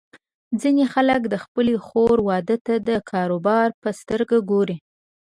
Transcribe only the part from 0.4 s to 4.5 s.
ځینې خلک د خپلې خور واده ته د کاروبار په سترګه